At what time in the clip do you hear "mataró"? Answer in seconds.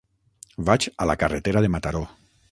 1.75-2.03